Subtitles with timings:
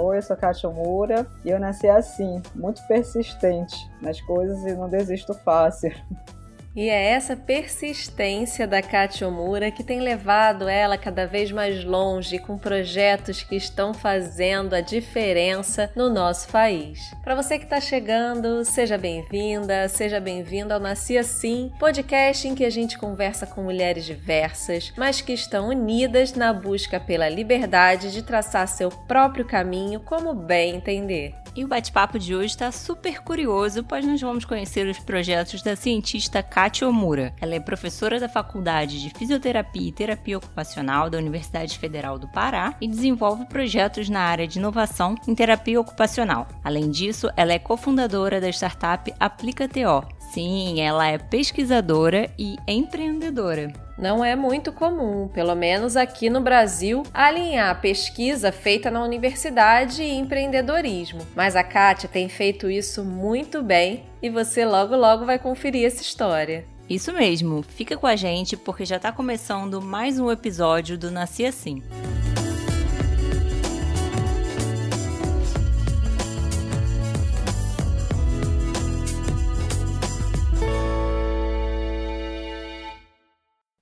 [0.00, 4.88] Oi, eu sou Kátia Moura e eu nasci assim, muito persistente nas coisas e não
[4.88, 5.90] desisto fácil.
[6.78, 12.38] E é essa persistência da Kátia Omura que tem levado ela cada vez mais longe
[12.38, 17.12] com projetos que estão fazendo a diferença no nosso país.
[17.24, 22.64] Para você que está chegando, seja bem-vinda, seja bem-vindo ao Nasci Assim, podcast em que
[22.64, 28.22] a gente conversa com mulheres diversas, mas que estão unidas na busca pela liberdade de
[28.22, 31.34] traçar seu próprio caminho como bem entender.
[31.58, 35.74] E o bate-papo de hoje está super curioso, pois nós vamos conhecer os projetos da
[35.74, 37.32] cientista Katia Omura.
[37.40, 42.74] Ela é professora da Faculdade de Fisioterapia e Terapia Ocupacional da Universidade Federal do Pará
[42.78, 46.46] e desenvolve projetos na área de inovação em terapia ocupacional.
[46.62, 50.17] Além disso, ela é cofundadora da startup AplicaTO.
[50.32, 57.02] Sim, ela é pesquisadora e empreendedora não é muito comum, pelo menos aqui no Brasil,
[57.12, 61.20] alinhar pesquisa feita na universidade e empreendedorismo.
[61.34, 66.00] Mas a Kátia tem feito isso muito bem e você logo logo vai conferir essa
[66.00, 66.64] história.
[66.88, 71.44] Isso mesmo, fica com a gente porque já está começando mais um episódio do Nasci
[71.44, 71.82] Assim.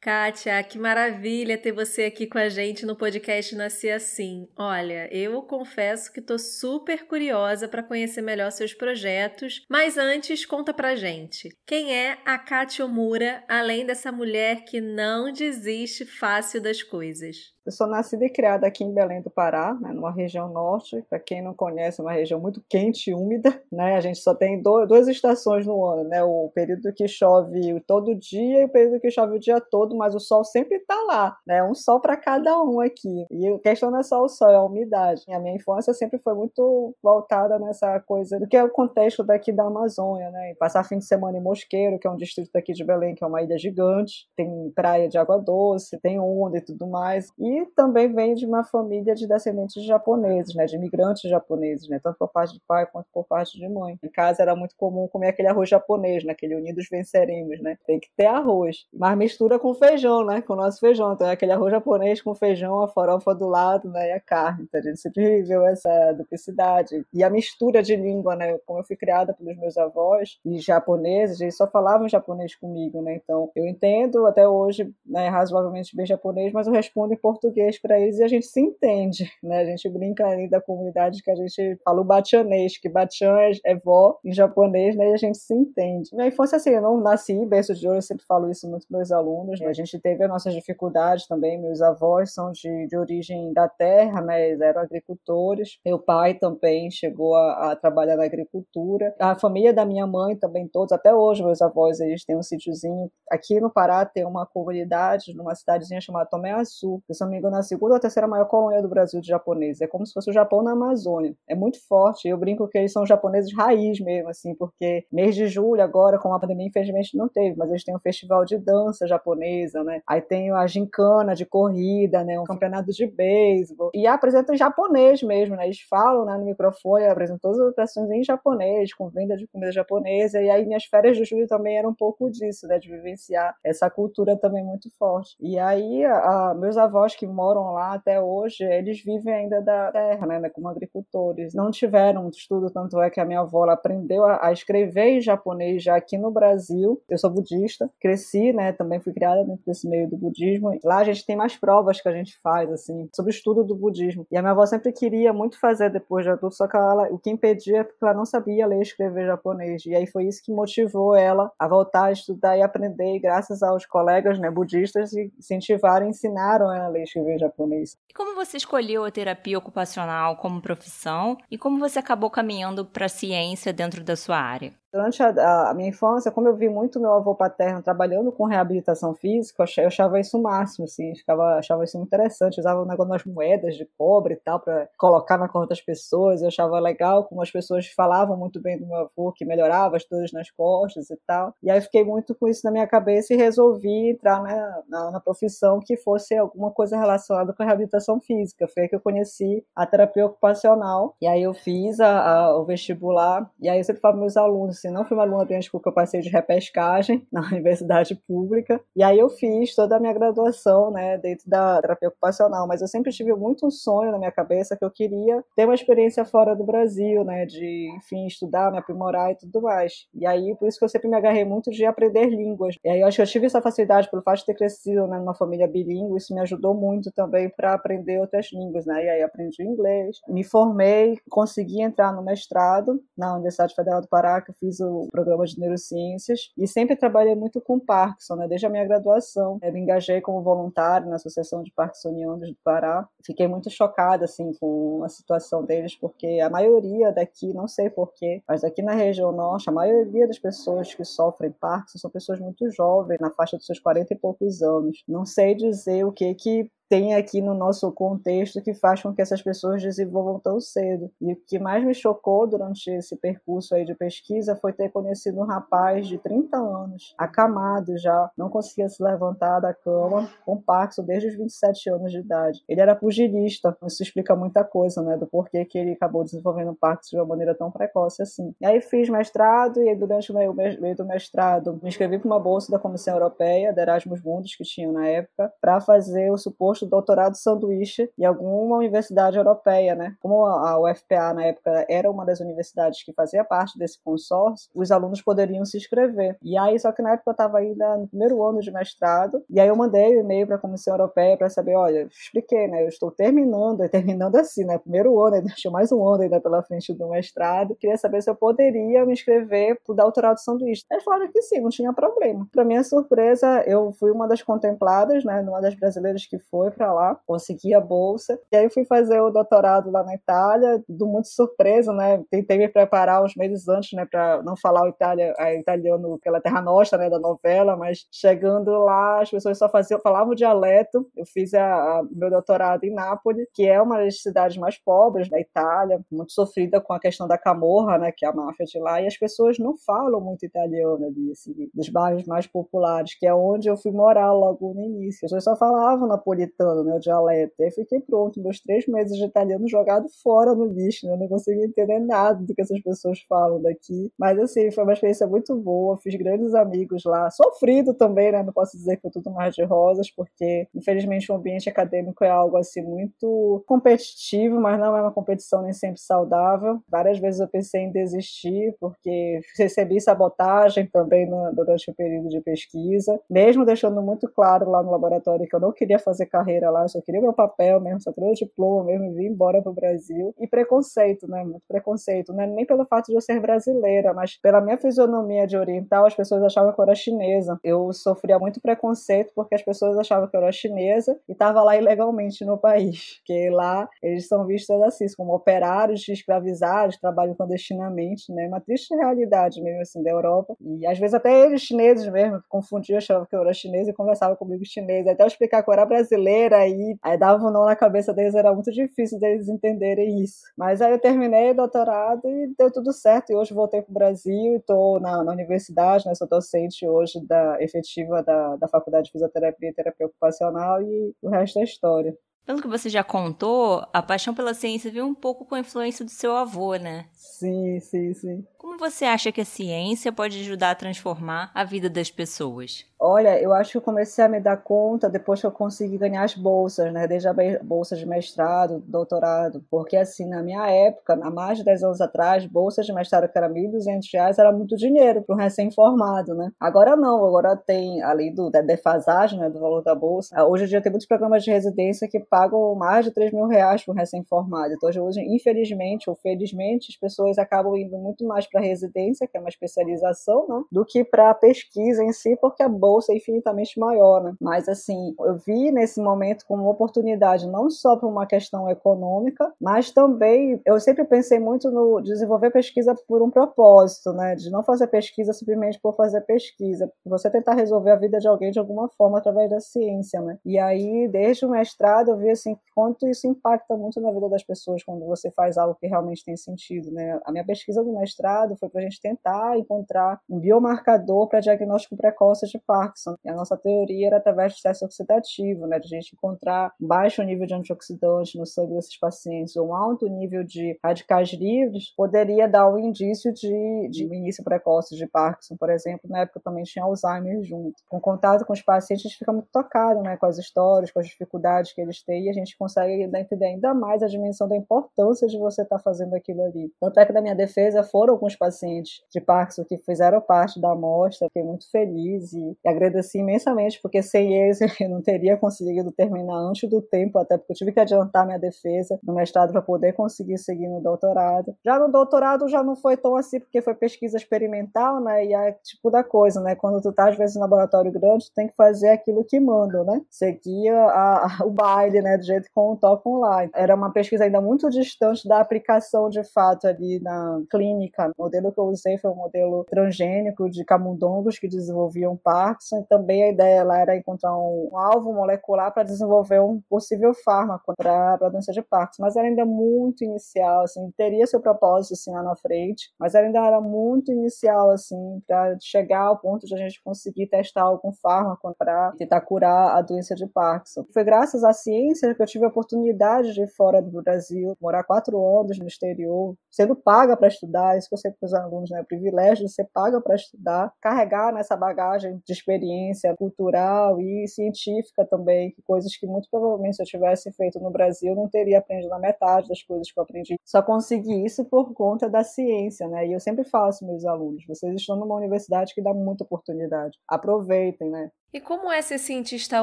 [0.07, 4.47] Kátia, que maravilha ter você aqui com a gente no podcast Nascer Assim.
[4.57, 10.73] Olha, eu confesso que estou super curiosa para conhecer melhor seus projetos, mas antes conta
[10.73, 11.48] pra gente.
[11.67, 17.57] Quem é a Kátia Omura, além dessa mulher que não desiste fácil das coisas?
[17.67, 21.05] Eu sou nascida e criada aqui em Belém do Pará, né, numa região norte.
[21.11, 23.61] Para quem não conhece, é uma região muito quente e úmida.
[23.73, 23.97] Né?
[23.97, 26.23] A gente só tem do, duas estações no ano, né?
[26.23, 30.14] O período que chove todo dia e o período que chove o dia todo, mas
[30.14, 31.62] o sol sempre está lá, né?
[31.64, 33.27] Um sol para cada um aqui.
[33.30, 35.22] E a questão não é só o sol, é a umidade.
[35.28, 39.52] A minha infância sempre foi muito voltada nessa coisa do que é o contexto daqui
[39.52, 40.55] da Amazônia, né?
[40.58, 43.27] passar fim de semana em Mosqueiro, que é um distrito daqui de Belém, que é
[43.27, 47.29] uma ilha gigante, tem praia de água doce, tem onda e tudo mais.
[47.39, 51.98] E e também vem de uma família de descendentes japoneses, né, de imigrantes japoneses, né,
[52.02, 53.98] tanto por parte de pai quanto por parte de mãe.
[54.02, 57.98] Em casa era muito comum comer aquele arroz japonês, né, aquele unidos venceremos, né, tem
[57.98, 59.86] que ter arroz, mas mistura com feijão,
[60.24, 63.47] né, com o nosso feijão, então é aquele arroz japonês com feijão, a farofa do
[63.47, 67.05] lado, né, e a carne, então a gente sempre viveu essa duplicidade.
[67.13, 71.41] E a mistura de língua, né, como eu fui criada pelos meus avós e japoneses,
[71.41, 76.53] eles só falavam japonês comigo, né, então eu entendo até hoje, né, razoavelmente bem japonês,
[76.53, 79.61] mas eu respondo em português para eles e a gente se entende, né?
[79.61, 83.53] A gente brinca ali da comunidade que a gente fala o batianês, que batian é,
[83.64, 85.11] é vó em japonês, né?
[85.11, 86.11] E a gente se entende.
[86.14, 88.86] Minha infância, assim, eu não nasci em berço de ouro, eu sempre falo isso muito
[88.86, 89.73] para meus alunos, né?
[89.77, 94.53] Gente teve as nossas dificuldades também, meus avós são de, de origem da terra, né?
[94.53, 95.79] Eram agricultores.
[95.85, 99.15] Meu pai também chegou a, a trabalhar na agricultura.
[99.19, 103.11] A família da minha mãe também, todos, até hoje, meus avós, eles têm um sítiozinho.
[103.31, 107.57] Aqui no Pará tem uma comunidade, numa cidadezinha chamada Tomé Açu, que são me engano,
[107.57, 109.83] a segunda ou terceira maior colônia do Brasil de japoneses.
[109.83, 111.35] É como se fosse o Japão na Amazônia.
[111.48, 112.29] É muito forte.
[112.29, 116.33] Eu brinco que eles são japoneses raiz mesmo, assim, porque mês de julho, agora, com
[116.33, 120.01] a pandemia, infelizmente não teve, mas eles têm um festival de dança japonesa, né?
[120.07, 122.39] Aí tem a gincana de corrida, né?
[122.39, 123.91] Um campeonato de beisebol.
[123.95, 125.65] E apresentam em japonês mesmo, né?
[125.65, 129.73] Eles falam né, no microfone, apresentam todas as atrações em japonês, com venda de comida
[129.73, 130.41] japonesa.
[130.41, 132.79] E aí minhas férias de julho também eram um pouco disso, né?
[132.79, 135.37] De vivenciar essa cultura também muito forte.
[135.41, 140.27] E aí, a, meus avós que moram lá até hoje, eles vivem ainda da terra,
[140.27, 141.55] né, como agricultores.
[141.55, 145.83] Não tiveram estudo, tanto é que a minha avó aprendeu a, a, escrever em japonês
[145.83, 147.00] já aqui no Brasil.
[147.09, 150.78] Eu sou budista, cresci, né, também fui criada desse meio do budismo.
[150.84, 153.75] Lá a gente tem mais provas que a gente faz, assim, sobre o estudo do
[153.75, 154.26] budismo.
[154.31, 157.19] E a minha avó sempre queria muito fazer depois de adulto, só que ela, o
[157.19, 159.84] que impedia é porque ela não sabia ler e escrever japonês.
[159.87, 163.62] E aí foi isso que motivou ela a voltar a estudar e aprender, e graças
[163.62, 167.96] aos colegas, né, budistas, incentivaram e ensinaram ela a ler escrever japonês.
[168.08, 173.06] E como você escolheu a terapia ocupacional como profissão e como você acabou caminhando para
[173.06, 174.73] a ciência dentro da sua área?
[174.97, 179.15] Durante a, a, minha infância, como eu vi muito meu avô paterno trabalhando com reabilitação
[179.15, 182.57] física, eu achava isso o máximo, assim, ficava, achava isso muito interessante.
[182.57, 185.83] Eu usava o negócio das moedas de cobre e tal para colocar na conta das
[185.83, 186.41] pessoas.
[186.41, 190.05] Eu achava legal como as pessoas falavam muito bem do meu avô, que melhorava as
[190.07, 191.53] dores nas costas e tal.
[191.63, 195.11] E aí eu fiquei muito com isso na minha cabeça e resolvi entrar na, na,
[195.11, 198.67] na profissão que fosse alguma coisa relacionada com a reabilitação física.
[198.67, 201.15] Foi aí que eu conheci a terapia ocupacional.
[201.21, 203.51] E aí eu fiz a, a, o vestibular.
[203.61, 205.88] E aí eu sempre falo para meus alunos assim, não fui uma aluna brilhante porque
[205.88, 208.81] eu passei de repescagem na universidade pública.
[208.94, 212.67] E aí eu fiz toda a minha graduação, né, dentro da terapia ocupacional.
[212.67, 215.75] Mas eu sempre tive muito um sonho na minha cabeça que eu queria ter uma
[215.75, 220.06] experiência fora do Brasil, né, de, enfim, estudar, me aprimorar e tudo mais.
[220.15, 222.77] E aí, por isso que eu sempre me agarrei muito de aprender línguas.
[222.85, 225.19] E aí eu acho que eu tive essa facilidade pelo fato de ter crescido né,
[225.19, 229.05] numa família bilíngue, isso me ajudou muito também para aprender outras línguas, né?
[229.05, 234.41] E aí aprendi inglês, me formei, consegui entrar no mestrado na Universidade Federal do Pará,
[234.41, 238.49] que eu fiz o programa de neurociências e sempre trabalhei muito com Parkinson, né?
[238.49, 243.09] Desde a minha graduação, eu me engajei como voluntário na Associação de Parkinsonianos do Pará.
[243.25, 248.43] Fiquei muito chocada assim com a situação deles, porque a maioria daqui, não sei porquê,
[248.49, 252.71] mas aqui na região norte, a maioria das pessoas que sofrem Parkinson são pessoas muito
[252.71, 255.03] jovens, na faixa dos seus 40 e poucos anos.
[255.09, 259.23] Não sei dizer o que que tem aqui no nosso contexto que faz com que
[259.23, 261.11] essas pessoas desenvolvam tão cedo.
[261.21, 265.41] E o que mais me chocou durante esse percurso aí de pesquisa foi ter conhecido
[265.41, 271.05] um rapaz de 30 anos, acamado já, não conseguia se levantar da cama, com Parkinson
[271.05, 272.62] desde os 27 anos de idade.
[272.69, 277.17] Ele era pugilista, isso explica muita coisa, né, do porquê que ele acabou desenvolvendo Parkinson
[277.17, 278.55] de uma maneira tão precoce assim.
[278.61, 282.41] E aí fiz mestrado e durante o meio, meio do mestrado me inscrevi para uma
[282.41, 286.75] bolsa da Comissão Europeia, da Erasmus Mundus, que tinha na época, para fazer o suposto
[286.76, 290.14] posto doutorado sanduíche em alguma universidade europeia, né?
[290.20, 294.90] Como a UFPA na época era uma das universidades que fazia parte desse consórcio, os
[294.90, 296.37] alunos poderiam se inscrever.
[296.43, 299.58] E aí, só que na época eu estava ainda no primeiro ano de mestrado, e
[299.58, 302.84] aí eu mandei um e-mail para a Comissão Europeia para saber, olha, expliquei, né?
[302.84, 304.78] Eu estou terminando, terminando assim, né?
[304.78, 307.75] Primeiro ano, ainda tinha mais um ano ainda pela frente do mestrado.
[307.76, 310.84] Queria saber se eu poderia me inscrever para o doutorado sanduíche.
[310.90, 312.46] Eles falaram que sim, não tinha problema.
[312.52, 315.40] Para minha surpresa, eu fui uma das contempladas, né?
[315.40, 318.39] Uma das brasileiras que foi foi para lá, consegui a bolsa.
[318.51, 322.23] E aí fui fazer o doutorado lá na Itália, do muito surpresa, né?
[322.31, 326.41] Tentei me preparar uns meses antes, né, para não falar o itália, a italiano pela
[326.41, 331.07] terra nostra, né, da novela, mas chegando lá as pessoas só faziam, falavam o dialeto.
[331.17, 335.29] Eu fiz a, a, meu doutorado em Nápoles, que é uma das cidades mais pobres
[335.29, 338.79] da Itália, muito sofrida com a questão da camorra, né, que é a máfia de
[338.79, 343.27] lá, e as pessoas não falam muito italiano ali, assim, dos bairros mais populares, que
[343.27, 345.27] é onde eu fui morar logo no início.
[345.27, 347.62] As pessoas só falavam napolitano italiano, né, o dialeto.
[347.62, 351.29] Aí fiquei pronto, meus três meses de italiano jogado fora no lixo, né, eu não
[351.29, 354.11] consigo entender nada do que essas pessoas falam daqui.
[354.19, 358.53] Mas assim, foi uma experiência muito boa, fiz grandes amigos lá, sofrido também, né, não
[358.53, 362.56] posso dizer que foi tudo mais de rosas, porque infelizmente o ambiente acadêmico é algo
[362.56, 366.81] assim muito competitivo, mas não é uma competição nem sempre saudável.
[366.88, 372.41] Várias vezes eu pensei em desistir, porque recebi sabotagem também no, durante o período de
[372.41, 376.83] pesquisa, mesmo deixando muito claro lá no laboratório que eu não queria fazer carreira lá,
[376.83, 380.35] eu só queria meu papel mesmo, só queria o diploma mesmo, vir embora pro Brasil.
[380.39, 381.45] E preconceito, né?
[381.45, 382.47] Muito preconceito, né?
[382.47, 386.43] Nem pelo fato de eu ser brasileira, mas pela minha fisionomia de oriental, as pessoas
[386.43, 387.59] achavam que eu era chinesa.
[387.63, 391.77] Eu sofria muito preconceito porque as pessoas achavam que eu era chinesa e estava lá
[391.77, 393.17] ilegalmente no país.
[393.27, 398.47] Porque lá eles são vistos assim, como operários escravizados, trabalham clandestinamente, né?
[398.47, 400.57] Uma triste realidade mesmo assim da Europa.
[400.61, 404.37] E às vezes até eles chineses mesmo confundiam, achavam que eu era chinesa e conversavam
[404.37, 405.07] comigo chinês.
[405.07, 408.35] Até eu explicar que eu era brasileira brasileira aí, dava um nó na cabeça deles,
[408.35, 410.43] era muito difícil deles entenderem isso.
[410.56, 413.94] Mas aí eu terminei o doutorado e deu tudo certo, e hoje voltei para o
[413.94, 419.06] Brasil e estou na, na, universidade, né, sou docente hoje da efetiva da, da Faculdade
[419.06, 422.17] de Fisioterapia e Terapia Ocupacional e o resto é história.
[422.47, 426.05] Pelo que você já contou, a paixão pela ciência veio um pouco com a influência
[426.05, 427.07] do seu avô, né?
[427.12, 428.45] Sim, sim, sim.
[428.57, 432.85] Como você acha que a ciência pode ajudar a transformar a vida das pessoas?
[432.99, 436.25] Olha, eu acho que eu comecei a me dar conta depois que eu consegui ganhar
[436.25, 437.07] as bolsas, né?
[437.07, 439.62] Desde a bolsa de mestrado, doutorado.
[439.71, 443.37] Porque, assim, na minha época, há mais de 10 anos atrás, bolsa de mestrado que
[443.37, 446.50] era R$ 1.200 era muito dinheiro para um recém-formado, né?
[446.59, 450.69] Agora não, agora tem, além do, da defasagem, né, do valor da bolsa, hoje em
[450.69, 453.97] dia tem muitos programas de residência que pagam mais de 3 mil reais para um
[453.97, 454.75] recém-formado.
[454.75, 459.40] Então, hoje, infelizmente ou felizmente, as pessoas acabam indo muito mais para residência, que é
[459.40, 460.62] uma especialização, né?
[460.71, 464.35] Do que para pesquisa em si, porque a bolsa é infinitamente maior, né?
[464.38, 469.50] Mas assim, eu vi nesse momento como uma oportunidade não só para uma questão econômica,
[469.59, 474.35] mas também eu sempre pensei muito no desenvolver pesquisa por um propósito, né?
[474.35, 478.50] De não fazer pesquisa simplesmente por fazer pesquisa, você tentar resolver a vida de alguém
[478.50, 480.38] de alguma forma através da ciência, né?
[480.45, 484.42] E aí, desde o mestrado, eu vi assim quanto isso impacta muito na vida das
[484.42, 487.18] pessoas quando você faz algo que realmente tem sentido, né?
[487.25, 491.97] A minha pesquisa do mestrado foi para a gente tentar encontrar um biomarcador para diagnóstico
[491.97, 493.16] precoce de Parkinson.
[493.25, 495.78] E a nossa teoria era através do teste oxidativo, né?
[495.78, 500.09] De a gente encontrar baixo nível de antioxidante no sangue desses pacientes ou um alto
[500.09, 505.71] nível de radicais livres, poderia dar um indício de, de início precoce de Parkinson, por
[505.71, 506.11] exemplo.
[506.11, 507.76] Na época também tinha Alzheimer junto.
[507.88, 510.16] Com contato com os pacientes, a gente fica muito tocado, né?
[510.16, 513.75] Com as histórias, com as dificuldades que eles têm e a gente consegue entender ainda
[513.75, 516.73] mais a dimensão da importância de você estar tá fazendo aquilo ali.
[516.80, 520.73] Tanto é que na minha defesa foram alguns pacientes de Parkinson que fizeram parte da
[520.73, 526.37] amostra, fiquei muito feliz e, agradeci imensamente, porque sem eles eu não teria conseguido terminar
[526.37, 529.92] antes do tempo, até porque eu tive que adiantar minha defesa no mestrado para poder
[529.92, 531.54] conseguir seguir no doutorado.
[531.64, 535.25] Já no doutorado já não foi tão assim, porque foi pesquisa experimental, né?
[535.25, 536.54] E é tipo da coisa, né?
[536.54, 539.85] Quando tu tá às vezes no laboratório grande, tu tem que fazer aquilo que mandam,
[539.85, 540.00] né?
[540.11, 542.17] Seguir a, a, o baile, né?
[542.17, 543.49] Do jeito como tocam lá.
[543.55, 548.11] Era uma pesquisa ainda muito distante da aplicação de fato ali na clínica.
[548.17, 552.83] O modelo que eu usei foi um modelo transgênico de camundongos que desenvolviam Parkinson.
[552.89, 558.15] Também a ideia lá era encontrar um alvo molecular para desenvolver um possível fármaco para
[558.15, 559.03] a doença de Parkinson.
[559.03, 563.45] Mas era ainda muito inicial, assim, teria seu propósito assim lá na frente, mas ainda
[563.45, 568.55] era muito inicial, assim, para chegar ao ponto de a gente conseguir testar algum fármaco
[568.59, 570.85] para tentar curar a doença de Parkinson.
[570.93, 574.85] Foi graças à ciência que eu tive a oportunidade de ir fora do Brasil, morar
[574.85, 578.71] quatro anos no exterior, sendo paga para estudar, isso que eu sempre para os alunos,
[578.71, 578.83] né?
[578.87, 585.55] Privilégio de ser paga para estudar, carregar nessa bagagem de experiência cultural e científica também,
[585.65, 589.49] coisas que muito provavelmente se eu tivesse feito no Brasil não teria aprendido na metade
[589.49, 590.37] das coisas que eu aprendi.
[590.45, 593.07] Só consegui isso por conta da ciência, né?
[593.07, 596.99] E eu sempre falo aos meus alunos, vocês estão numa universidade que dá muita oportunidade.
[597.09, 598.11] Aproveitem, né?
[598.33, 599.62] E como é ser cientista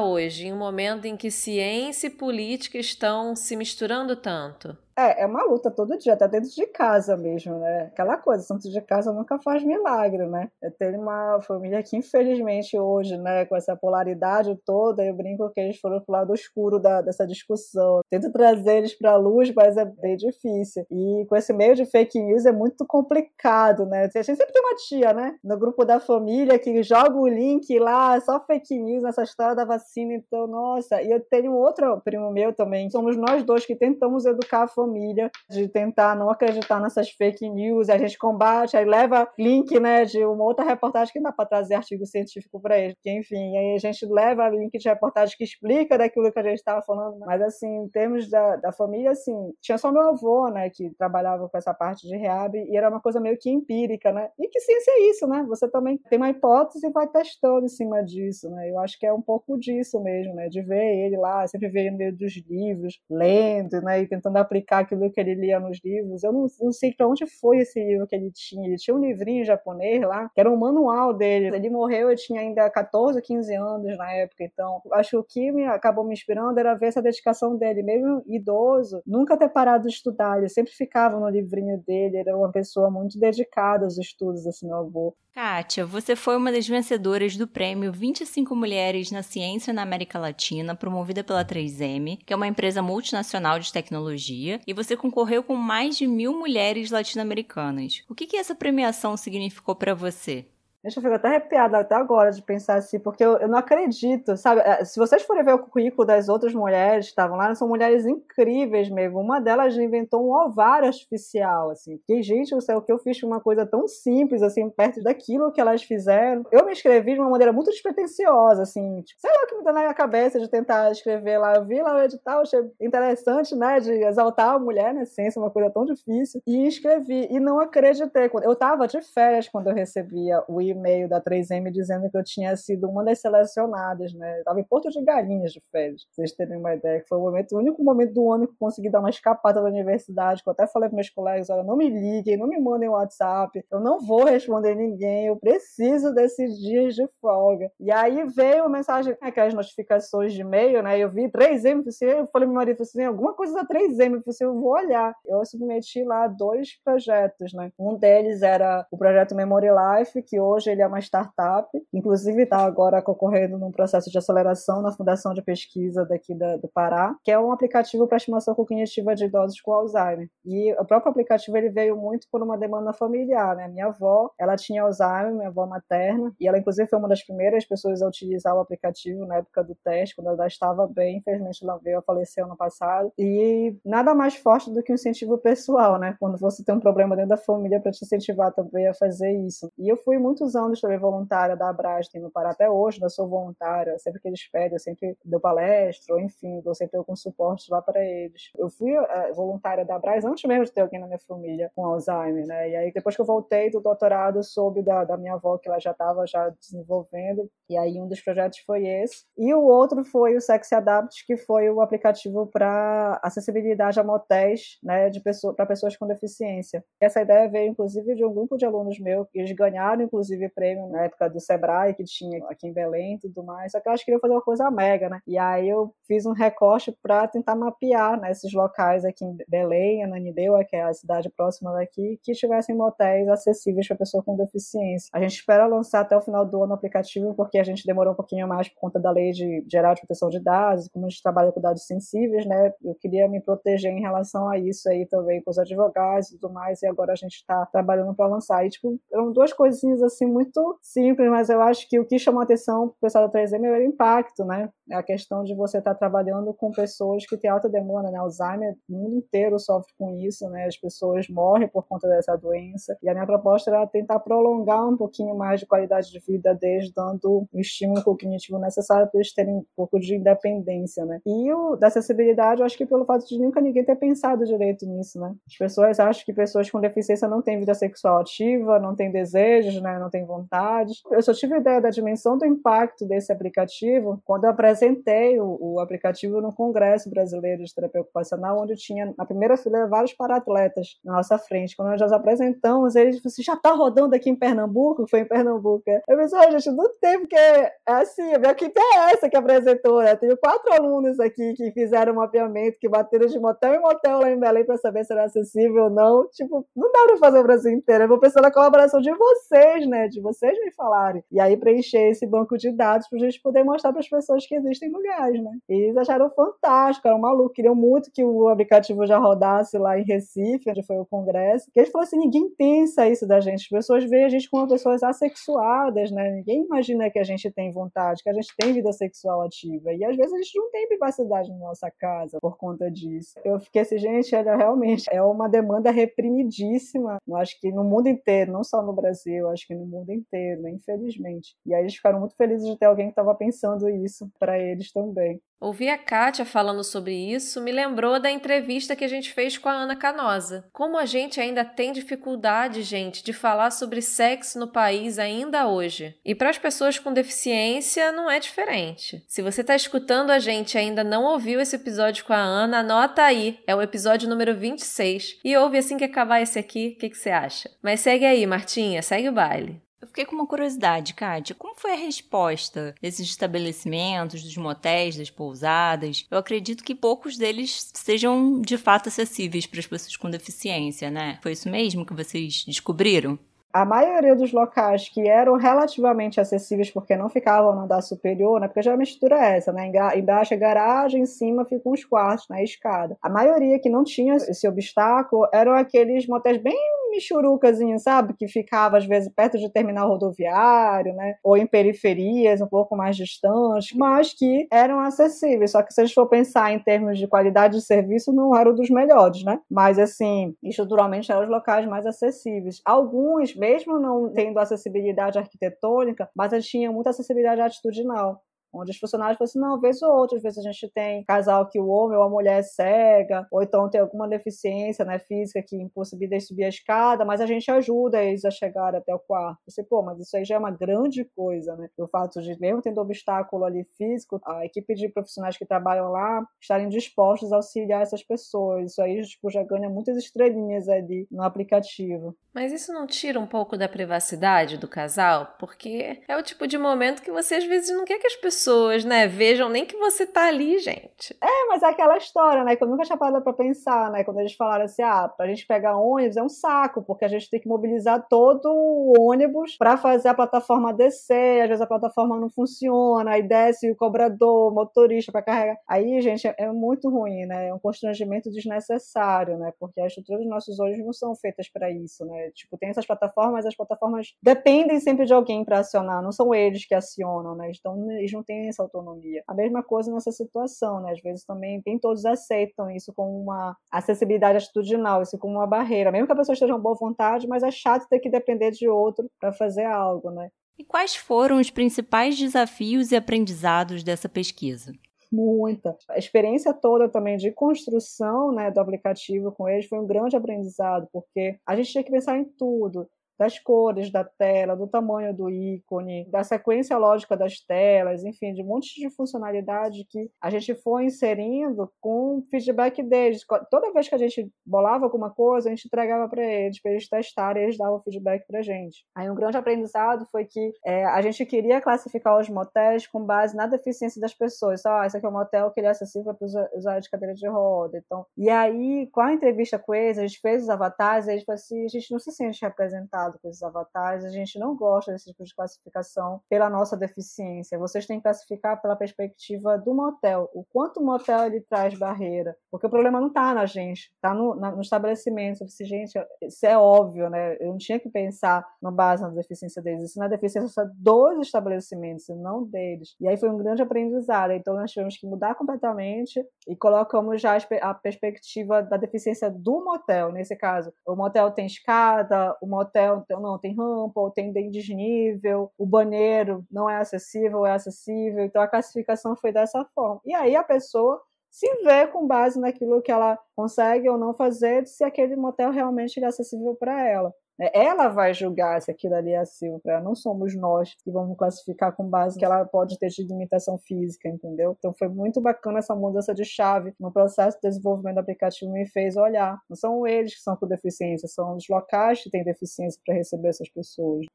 [0.00, 4.76] hoje, em um momento em que ciência e política estão se misturando tanto?
[4.96, 7.86] É, é uma luta todo dia, até dentro de casa mesmo, né?
[7.92, 10.48] Aquela coisa, santo de casa nunca faz milagre, né?
[10.62, 15.60] Eu tenho uma família que, infelizmente, hoje, né, com essa polaridade toda, eu brinco que
[15.60, 18.02] eles foram pro lado escuro da, dessa discussão.
[18.08, 20.86] Tento trazer eles pra luz, mas é bem difícil.
[20.88, 24.02] E com esse meio de fake news é muito complicado, né?
[24.14, 25.34] A gente sempre tem uma tia, né?
[25.42, 29.64] No grupo da família que joga o link lá, só fake news nessa história da
[29.64, 30.14] vacina.
[30.14, 31.02] Então, nossa.
[31.02, 32.88] E eu tenho outro primo meu também.
[32.90, 37.48] Somos nós dois que tentamos educar a família família, de tentar não acreditar nessas fake
[37.48, 41.46] news, a gente combate, aí leva link, né, de uma outra reportagem que dá para
[41.46, 45.44] trazer artigo científico para eles, que, enfim, aí a gente leva link de reportagem que
[45.44, 49.52] explica daquilo que a gente estava falando, mas assim, em termos da, da família, assim,
[49.60, 53.00] tinha só meu avô, né, que trabalhava com essa parte de reab, e era uma
[53.00, 56.30] coisa meio que empírica, né, e que ciência é isso, né, você também tem uma
[56.30, 60.00] hipótese e vai testando em cima disso, né, eu acho que é um pouco disso
[60.02, 64.06] mesmo, né, de ver ele lá, sempre ver no meio dos livros, lendo, né, e
[64.06, 66.22] tentando aplicar aquilo que ele lia nos livros.
[66.22, 68.66] Eu não, não sei para onde foi esse livro que ele tinha.
[68.66, 71.54] Ele tinha um livrinho japonês lá, que era um manual dele.
[71.54, 74.44] Ele morreu, eu tinha ainda 14, 15 anos na época.
[74.44, 79.02] Então, acho que o me acabou me inspirando era ver essa dedicação dele, mesmo idoso,
[79.06, 80.38] nunca ter parado de estudar.
[80.38, 82.18] Ele sempre ficava no livrinho dele.
[82.18, 85.14] Ele era uma pessoa muito dedicada aos estudos, esse meu avô.
[85.34, 90.76] Kátia, você foi uma das vencedoras do prêmio 25 Mulheres na Ciência na América Latina,
[90.76, 95.98] promovida pela 3M, que é uma empresa multinacional de tecnologia, e você concorreu com mais
[95.98, 98.04] de mil mulheres latino-americanas.
[98.08, 100.46] O que, que essa premiação significou para você?
[100.84, 104.36] Gente, eu fico até arrepiada até agora de pensar assim, porque eu, eu não acredito,
[104.36, 104.60] sabe?
[104.60, 108.04] É, se vocês forem ver o currículo das outras mulheres que estavam lá, são mulheres
[108.04, 109.18] incríveis mesmo.
[109.18, 111.98] Uma delas inventou um ovário artificial, assim.
[112.06, 115.82] Que, gente, o que eu fiz uma coisa tão simples, assim, perto daquilo que elas
[115.82, 116.44] fizeram.
[116.52, 119.64] Eu me inscrevi de uma maneira muito despretensiosa, assim, tipo, sei lá o que me
[119.64, 121.54] deu na minha cabeça de tentar escrever lá.
[121.54, 125.50] Eu vi lá o edital, achei interessante, né, de exaltar a mulher na essência, uma
[125.50, 126.42] coisa tão difícil.
[126.46, 128.30] E escrevi, e não acreditei.
[128.42, 132.56] Eu tava de férias quando eu recebia o e-mail da 3M dizendo que eu tinha
[132.56, 134.40] sido uma das selecionadas, né?
[134.40, 137.18] Eu tava em Porto de Galinhas de férias, pra vocês terem uma ideia, que foi
[137.18, 140.42] o, momento, o único momento do ano que eu consegui dar uma escapada da universidade,
[140.42, 143.64] que eu até falei para meus colegas, olha, não me liguem, não me mandem WhatsApp,
[143.70, 147.70] eu não vou responder ninguém, eu preciso desses dias de folga.
[147.80, 150.98] E aí veio uma mensagem, aquelas notificações de e-mail, né?
[150.98, 154.44] Eu vi 3M, eu falei pro meu marido, assim, alguma coisa da 3M, eu, assim,
[154.44, 155.14] eu vou olhar.
[155.24, 157.70] Eu submeti lá dois projetos, né?
[157.78, 162.42] Um deles era o projeto Memory Life, que hoje hoje ele é uma startup, inclusive
[162.42, 167.14] está agora concorrendo num processo de aceleração na Fundação de Pesquisa daqui da, do Pará,
[167.22, 170.28] que é um aplicativo para estimação cognitiva de idosos com Alzheimer.
[170.44, 173.68] E o próprio aplicativo ele veio muito por uma demanda familiar, né?
[173.68, 177.64] Minha avó, ela tinha Alzheimer, minha avó materna, e ela inclusive foi uma das primeiras
[177.64, 181.78] pessoas a utilizar o aplicativo na época do teste, quando ela estava bem, infelizmente ela
[181.78, 183.12] veio a falecer ano passado.
[183.18, 186.16] E nada mais forte do que um incentivo pessoal, né?
[186.18, 189.70] Quando você tem um problema dentro da família para te incentivar também a fazer isso.
[189.78, 193.28] E eu fui muitos anos também voluntária da Abrastem no Pará até hoje, eu sou
[193.28, 197.70] voluntária, sempre que eles pedem, eu sempre dou palestra, ou enfim, dou sempre algum suporte
[197.70, 198.50] lá para eles.
[198.56, 201.84] Eu fui uh, voluntária da Abras antes mesmo de ter alguém na minha família com
[201.84, 202.70] Alzheimer, né?
[202.70, 205.78] E aí depois que eu voltei do doutorado, soube da, da minha avó que ela
[205.78, 209.24] já estava já desenvolvendo, e aí um dos projetos foi esse.
[209.36, 214.78] E o outro foi o Sexy Adapt, que foi o aplicativo para acessibilidade a motéis,
[214.82, 216.84] né, de pessoa, para pessoas com deficiência.
[217.00, 220.88] Essa ideia veio inclusive de um grupo de alunos meus, que eles ganharam inclusive prêmio
[220.88, 224.02] na época do Sebrae, que tinha aqui em Belém e tudo mais, só que elas
[224.02, 225.20] queriam fazer uma coisa mega, né?
[225.26, 230.04] E aí eu fiz um recorte para tentar mapear né, esses locais aqui em Belém,
[230.04, 235.08] Ananindeua, que é a cidade próxima daqui, que tivessem motéis acessíveis para pessoa com deficiência.
[235.12, 238.12] A gente espera lançar até o final do ano o aplicativo, porque a gente demorou
[238.12, 241.08] um pouquinho mais por conta da lei de geral de proteção de dados, como a
[241.08, 242.72] gente trabalha com dados sensíveis, né?
[242.82, 246.52] Eu queria me proteger em relação a isso aí também com os advogados e tudo
[246.52, 248.64] mais, e agora a gente está trabalhando para lançar.
[248.66, 252.42] E, tipo, eram duas coisinhas assim muito simples, mas eu acho que o que chamou
[252.42, 254.68] atenção pro pessoal da 3M é o impacto, né?
[254.90, 258.18] É a questão de você estar tá trabalhando com pessoas que têm alta demanda, né?
[258.18, 260.66] Alzheimer, o mundo inteiro sofre com isso, né?
[260.66, 262.96] As pessoas morrem por conta dessa doença.
[263.02, 266.92] E a minha proposta era tentar prolongar um pouquinho mais de qualidade de vida deles,
[266.92, 271.20] dando o estímulo cognitivo necessário para eles terem um pouco de independência, né?
[271.26, 274.86] E o da acessibilidade, eu acho que pelo fato de nunca ninguém ter pensado direito
[274.86, 275.34] nisso, né?
[275.46, 279.80] As pessoas acham que pessoas com deficiência não têm vida sexual ativa, não têm desejos,
[279.80, 279.98] né?
[279.98, 281.02] Não têm vontades.
[281.10, 285.80] Eu só tive ideia da dimensão do impacto desse aplicativo quando eu apresentei o, o
[285.80, 291.14] aplicativo no Congresso Brasileiro de Terapia Ocupacional, onde tinha na primeira fila vários paratletas na
[291.14, 291.76] nossa frente.
[291.76, 295.08] Quando nós apresentamos, eles disseram assim, já tá rodando aqui em Pernambuco?
[295.08, 295.82] Foi em Pernambuco.
[296.08, 299.36] Eu pensei, oh, gente, não tem, porque é assim, a minha equipe é essa que
[299.36, 300.14] apresentou, né?
[300.14, 304.30] Tenho quatro alunos aqui que fizeram um mapeamento, que bateram de motel em motel lá
[304.30, 306.28] em Belém para saber se era acessível ou não.
[306.28, 308.04] Tipo, não dá pra fazer o Brasil inteiro.
[308.04, 310.03] Eu vou pensar na colaboração de vocês, né?
[310.08, 311.22] De vocês me falarem.
[311.30, 314.54] E aí preencher esse banco de dados pra gente poder mostrar para as pessoas que
[314.54, 315.50] existem lugares, né?
[315.68, 320.04] E eles acharam fantástico, eram malucos, queriam muito que o aplicativo já rodasse lá em
[320.04, 321.68] Recife, onde foi o congresso.
[321.74, 323.62] E eles falaram assim: ninguém pensa isso da gente.
[323.62, 326.30] As pessoas veem a gente como pessoas assexuadas, né?
[326.30, 329.92] Ninguém imagina que a gente tem vontade, que a gente tem vida sexual ativa.
[329.92, 333.34] E às vezes a gente não tem privacidade na nossa casa por conta disso.
[333.44, 337.18] Eu fiquei assim, gente, olha, realmente é uma demanda reprimidíssima.
[337.26, 340.62] Eu acho que no mundo inteiro, não só no Brasil, acho que no mundo inteiro,
[340.62, 340.70] né?
[340.70, 341.56] infelizmente.
[341.66, 344.92] E aí eles ficaram muito felizes de ter alguém que estava pensando isso para eles
[344.92, 345.40] também.
[345.64, 349.68] Ouvir a Kátia falando sobre isso me lembrou da entrevista que a gente fez com
[349.68, 350.68] a Ana Canosa.
[350.72, 356.18] Como a gente ainda tem dificuldade, gente, de falar sobre sexo no país ainda hoje.
[356.22, 359.24] E para as pessoas com deficiência não é diferente.
[359.26, 362.80] Se você está escutando a gente e ainda não ouviu esse episódio com a Ana,
[362.80, 363.58] anota aí.
[363.66, 365.40] É o episódio número 26.
[365.42, 367.70] E ouve assim que acabar esse aqui, o que, que você acha?
[367.82, 369.83] Mas segue aí, Martinha, segue o baile.
[370.04, 371.54] Eu fiquei com uma curiosidade, Kátia.
[371.54, 376.26] Como foi a resposta desses estabelecimentos, dos motéis, das pousadas?
[376.30, 381.38] Eu acredito que poucos deles sejam de fato acessíveis para as pessoas com deficiência, né?
[381.42, 383.38] Foi isso mesmo que vocês descobriram?
[383.74, 388.68] A maioria dos locais que eram relativamente acessíveis porque não ficavam no andar superior, né?
[388.68, 389.90] Porque já a mistura é essa, né?
[390.14, 392.62] Embaixo é garagem, em cima ficam os quartos, na né?
[392.62, 393.18] escada.
[393.20, 396.78] A maioria que não tinha esse obstáculo eram aqueles motéis bem
[397.14, 398.34] michurucazinho, sabe?
[398.34, 401.36] Que ficava às vezes perto de terminal rodoviário, né?
[401.42, 405.70] Ou em periferias um pouco mais distantes, mas que eram acessíveis.
[405.70, 408.74] Só que se a gente for pensar em termos de qualidade de serviço, não eram
[408.74, 409.60] dos melhores, né?
[409.70, 412.80] Mas assim, estruturalmente eram os locais mais acessíveis.
[412.84, 418.42] Alguns, mesmo não tendo acessibilidade arquitetônica, mas eles tinham muita acessibilidade atitudinal
[418.74, 421.68] onde os funcionários falam assim, não, vez ou outra, às vezes a gente tem casal
[421.68, 425.62] que o homem ou a mulher é cega, ou então tem alguma deficiência né, física
[425.62, 429.58] que impossibilita subir a escada, mas a gente ajuda eles a chegar até o quarto.
[429.66, 431.88] Você, pô, mas isso aí já é uma grande coisa, né?
[431.98, 436.46] O fato de, mesmo tendo obstáculo ali físico, a equipe de profissionais que trabalham lá
[436.60, 438.92] estarem dispostos a auxiliar essas pessoas.
[438.92, 442.36] Isso aí, tipo, já ganha muitas estrelinhas ali no aplicativo.
[442.52, 445.56] Mas isso não tira um pouco da privacidade do casal?
[445.58, 448.63] Porque é o tipo de momento que você às vezes não quer que as pessoas
[448.64, 451.36] pessoas, né, vejam nem que você tá ali, gente.
[451.38, 454.40] É, mas é aquela história, né, que eu nunca tinha parado pra pensar, né, quando
[454.40, 457.60] eles falaram assim, ah, pra gente pegar ônibus é um saco, porque a gente tem
[457.60, 462.48] que mobilizar todo o ônibus para fazer a plataforma descer, às vezes a plataforma não
[462.48, 465.76] funciona, aí desce o cobrador, o motorista para carregar.
[465.86, 470.38] Aí, gente, é, é muito ruim, né, é um constrangimento desnecessário, né, porque a estrutura
[470.38, 474.34] dos nossos ônibus não são feitas para isso, né, tipo, tem essas plataformas, as plataformas
[474.42, 478.42] dependem sempre de alguém para acionar, não são eles que acionam, né, então eles não
[478.42, 479.42] têm essa autonomia.
[479.46, 483.76] A mesma coisa nessa situação, né, às vezes também nem todos aceitam isso como uma
[483.90, 487.62] acessibilidade atitudinal, isso como uma barreira, mesmo que a pessoa esteja com boa vontade, mas
[487.62, 490.50] é chato ter que depender de outro para fazer algo, né.
[490.78, 494.92] E quais foram os principais desafios e aprendizados dessa pesquisa?
[495.34, 495.96] muita.
[496.08, 501.08] A experiência toda também de construção né, do aplicativo com eles foi um grande aprendizado,
[501.12, 505.50] porque a gente tinha que pensar em tudo das cores da tela, do tamanho do
[505.50, 510.74] ícone, da sequência lógica das telas, enfim, de um monte de funcionalidade que a gente
[510.74, 513.44] foi inserindo com feedback deles.
[513.70, 517.08] Toda vez que a gente bolava alguma coisa, a gente entregava para eles, para eles
[517.08, 519.04] testarem, eles davam feedback para gente.
[519.14, 523.56] Aí um grande aprendizado foi que é, a gente queria classificar os motéis com base
[523.56, 524.84] na deficiência das pessoas.
[524.86, 527.48] Ah, esse aqui é um motel que ele é acessível para usar de cadeira de
[527.48, 527.98] roda.
[528.04, 531.44] Então, e aí, com a entrevista com eles, a gente fez os avatares, e eles
[531.44, 535.12] falaram assim, a gente não se sente representado com esses avatares, a gente não gosta
[535.12, 537.78] desse tipo de classificação pela nossa deficiência.
[537.78, 542.56] Vocês têm que classificar pela perspectiva do motel, o quanto o motel ele traz barreira,
[542.70, 545.62] porque o problema não está na gente, está no, no, estabelecimento.
[545.62, 547.56] Eu disse, gente, isso é óbvio, né?
[547.60, 552.28] Eu não tinha que pensar na base na deficiência deles, isso na deficiência dos estabelecimentos,
[552.28, 553.14] e não deles.
[553.20, 554.52] E aí foi um grande aprendizado.
[554.52, 560.32] Então nós tivemos que mudar completamente e colocamos já a perspectiva da deficiência do motel.
[560.32, 564.70] Nesse caso, o motel tem escada, o motel então não tem rampa, ou tem bem
[564.70, 568.44] desnível, o banheiro não é acessível, é acessível.
[568.44, 570.20] Então a classificação foi dessa forma.
[570.24, 574.86] E aí a pessoa se vê com base naquilo que ela consegue ou não fazer,
[574.86, 577.32] se aquele motel realmente é acessível para ela.
[577.60, 581.36] É, ela vai julgar se aquilo ali é acessível para não somos nós que vamos
[581.36, 584.74] classificar com base que ela pode ter de limitação física, entendeu?
[584.78, 588.86] Então foi muito bacana essa mudança de chave no processo de desenvolvimento do aplicativo me
[588.86, 589.58] fez olhar.
[589.68, 593.48] Não são eles que são com deficiência, são os locais que têm deficiência para receber
[593.48, 594.26] essas pessoas.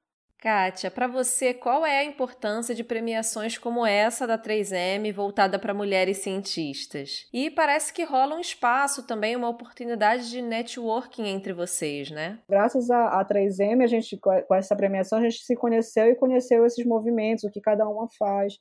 [0.42, 5.74] Kátia, para você, qual é a importância de premiações como essa da 3M voltada para
[5.74, 7.28] mulheres cientistas?
[7.34, 12.40] E parece que rola um espaço também, uma oportunidade de networking entre vocês, né?
[12.48, 16.86] Graças à 3M, a gente com essa premiação a gente se conheceu e conheceu esses
[16.86, 18.54] movimentos, o que cada uma faz.